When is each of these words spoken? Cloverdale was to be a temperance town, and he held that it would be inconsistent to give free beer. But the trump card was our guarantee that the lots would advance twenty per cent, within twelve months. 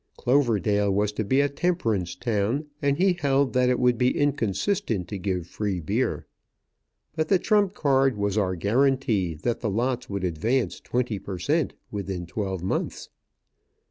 Cloverdale 0.17 0.91
was 0.91 1.11
to 1.11 1.23
be 1.23 1.41
a 1.41 1.47
temperance 1.47 2.15
town, 2.15 2.65
and 2.81 2.97
he 2.97 3.13
held 3.13 3.53
that 3.53 3.69
it 3.69 3.77
would 3.79 3.99
be 3.99 4.17
inconsistent 4.17 5.07
to 5.09 5.19
give 5.19 5.45
free 5.45 5.79
beer. 5.79 6.25
But 7.15 7.27
the 7.27 7.37
trump 7.37 7.75
card 7.75 8.17
was 8.17 8.35
our 8.35 8.55
guarantee 8.55 9.35
that 9.35 9.59
the 9.59 9.69
lots 9.69 10.09
would 10.09 10.23
advance 10.23 10.79
twenty 10.79 11.19
per 11.19 11.37
cent, 11.37 11.75
within 11.91 12.25
twelve 12.25 12.63
months. 12.63 13.09